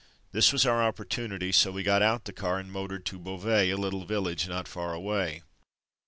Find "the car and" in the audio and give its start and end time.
2.25-2.71